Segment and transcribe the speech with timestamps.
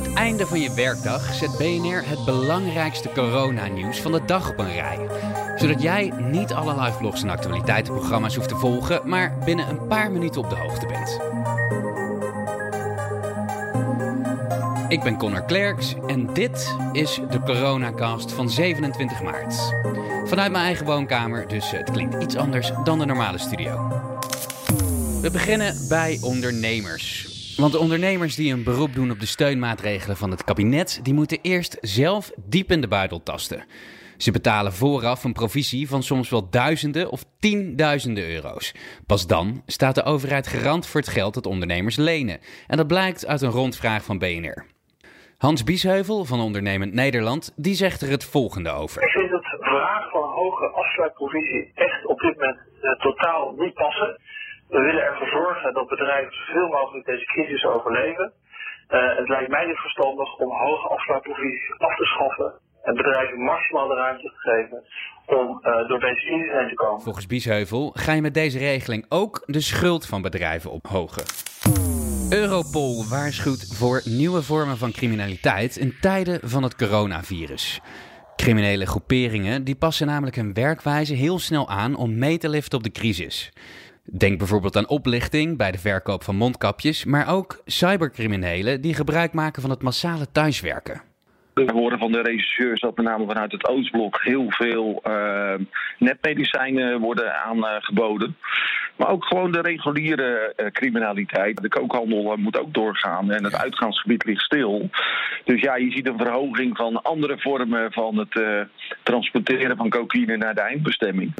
[0.00, 4.72] het einde van je werkdag zet BNR het belangrijkste coronanieuws van de dag op een
[4.72, 4.98] rij.
[5.56, 10.12] Zodat jij niet alle live vlogs en actualiteitenprogramma's hoeft te volgen, maar binnen een paar
[10.12, 11.20] minuten op de hoogte bent.
[14.88, 19.74] Ik ben Connor Klerks en dit is de Coronacast van 27 maart.
[20.24, 23.88] Vanuit mijn eigen woonkamer, dus het klinkt iets anders dan de normale studio.
[25.20, 27.29] We beginnen bij ondernemers.
[27.56, 31.38] Want de ondernemers die een beroep doen op de steunmaatregelen van het kabinet, die moeten
[31.42, 33.64] eerst zelf diep in de buidel tasten.
[34.16, 38.74] Ze betalen vooraf een provisie van soms wel duizenden of tienduizenden euro's.
[39.06, 42.38] Pas dan staat de overheid garant voor het geld dat ondernemers lenen.
[42.66, 44.66] En dat blijkt uit een rondvraag van BNR.
[45.38, 49.02] Hans Biesheuvel van Ondernemend Nederland, die zegt er het volgende over.
[49.02, 53.74] Ik vind het vraag van een hoge afsluitprovisie echt op dit moment uh, totaal niet
[53.74, 54.18] passen.
[54.70, 58.32] We willen ervoor zorgen dat bedrijven zoveel mogelijk deze crisis overleven.
[58.90, 63.88] Uh, het lijkt mij niet verstandig om hoge afsluitprovisies af te schaffen en bedrijven maximaal
[63.88, 64.84] de ruimte te geven
[65.26, 67.00] om uh, door deze crisis heen te komen.
[67.00, 71.24] Volgens Biesheuvel ga je met deze regeling ook de schuld van bedrijven ophogen.
[72.30, 77.80] Europol waarschuwt voor nieuwe vormen van criminaliteit in tijden van het coronavirus.
[78.36, 82.84] Criminele groeperingen die passen namelijk hun werkwijze heel snel aan om mee te liften op
[82.84, 83.52] de crisis.
[84.12, 89.62] Denk bijvoorbeeld aan oplichting bij de verkoop van mondkapjes, maar ook cybercriminelen die gebruik maken
[89.62, 91.09] van het massale thuiswerken.
[91.54, 95.54] We horen van de regisseurs dat met name vanuit het Oostblok heel veel uh,
[95.98, 98.36] netmedicijnen worden aangeboden.
[98.96, 101.62] Maar ook gewoon de reguliere uh, criminaliteit.
[101.62, 104.90] De kookhandel moet ook doorgaan en het uitgaansgebied ligt stil.
[105.44, 108.66] Dus ja, je ziet een verhoging van andere vormen van het
[109.02, 111.32] transporteren van cocaïne naar de eindbestemming.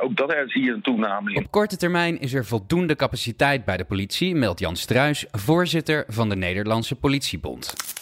[0.00, 1.44] ook dat er zie je een toename in.
[1.44, 6.28] Op korte termijn is er voldoende capaciteit bij de politie, meldt Jan Struis, voorzitter van
[6.28, 7.93] de Nederlandse Politiebond.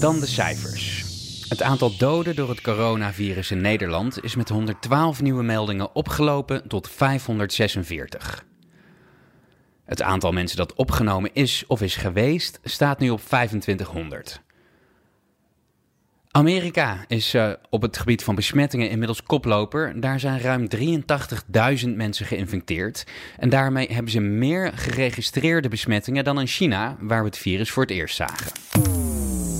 [0.00, 1.04] Dan de cijfers.
[1.48, 6.90] Het aantal doden door het coronavirus in Nederland is met 112 nieuwe meldingen opgelopen tot
[6.90, 8.44] 546.
[9.84, 14.42] Het aantal mensen dat opgenomen is of is geweest staat nu op 2500.
[16.36, 20.00] Amerika is uh, op het gebied van besmettingen inmiddels koploper.
[20.00, 23.04] Daar zijn ruim 83.000 mensen geïnfecteerd.
[23.38, 27.82] En daarmee hebben ze meer geregistreerde besmettingen dan in China, waar we het virus voor
[27.82, 28.93] het eerst zagen.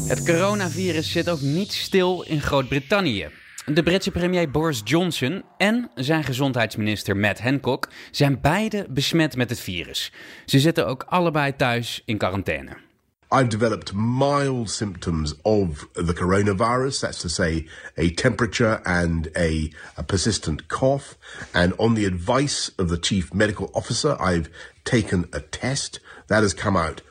[0.06, 3.28] Het coronavirus zit ook niet stil in Groot-Brittannië.
[3.64, 9.60] De Britse premier Boris Johnson en zijn gezondheidsminister Matt Hancock zijn beide besmet met het
[9.60, 10.12] virus.
[10.46, 12.76] Ze zitten ook allebei thuis in quarantaine.
[13.30, 17.00] I've developed mild symptoms of the coronavirus.
[17.00, 21.16] That's to say, a temperature and a, a, persistent cough.
[21.52, 24.48] And on the advice of the chief medical officer, I've
[24.82, 27.02] taken a test that has come out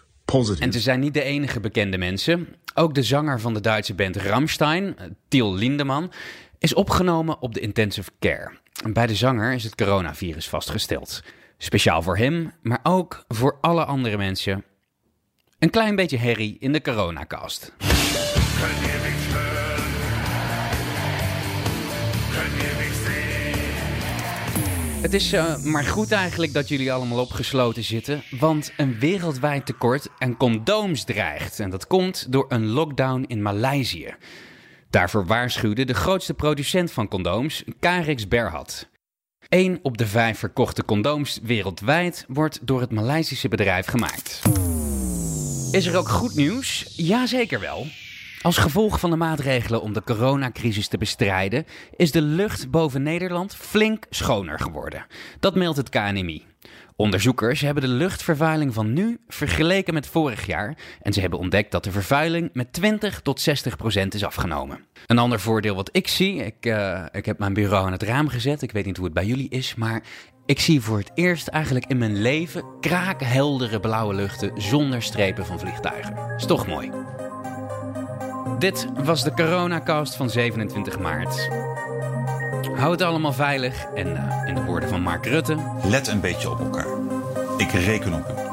[0.59, 2.47] En ze zijn niet de enige bekende mensen.
[2.73, 4.95] Ook de zanger van de Duitse band Ramstein,
[5.27, 6.11] Till Lindemann,
[6.59, 8.51] is opgenomen op de intensive care.
[8.89, 11.23] Bij de zanger is het coronavirus vastgesteld.
[11.57, 14.63] Speciaal voor hem, maar ook voor alle andere mensen.
[15.59, 17.73] Een klein beetje herrie in de coronacast.
[25.03, 30.07] Het is uh, maar goed eigenlijk dat jullie allemaal opgesloten zitten, want een wereldwijd tekort
[30.17, 31.59] aan condooms dreigt.
[31.59, 34.15] En dat komt door een lockdown in Maleisië.
[34.89, 38.89] Daarvoor waarschuwde de grootste producent van condooms, Carex Berhad.
[39.49, 44.41] Eén op de vijf verkochte condooms wereldwijd wordt door het Maleisische bedrijf gemaakt.
[45.71, 46.93] Is er ook goed nieuws?
[46.95, 47.87] Jazeker wel.
[48.43, 51.65] Als gevolg van de maatregelen om de coronacrisis te bestrijden,
[51.95, 55.05] is de lucht boven Nederland flink schoner geworden.
[55.39, 56.45] Dat meldt het KNMI.
[56.95, 61.83] Onderzoekers hebben de luchtvervuiling van nu vergeleken met vorig jaar en ze hebben ontdekt dat
[61.83, 64.85] de vervuiling met 20 tot 60 procent is afgenomen.
[65.05, 68.27] Een ander voordeel wat ik zie, ik, uh, ik heb mijn bureau aan het raam
[68.27, 70.03] gezet, ik weet niet hoe het bij jullie is, maar
[70.45, 75.59] ik zie voor het eerst eigenlijk in mijn leven kraakheldere blauwe luchten zonder strepen van
[75.59, 76.35] vliegtuigen.
[76.37, 76.91] Is toch mooi.
[78.63, 81.49] Dit was de coronacast van 27 maart.
[82.75, 85.57] Hou het allemaal veilig en uh, in de woorden van Mark Rutte...
[85.83, 86.87] Let een beetje op elkaar.
[87.57, 88.52] Ik reken op u.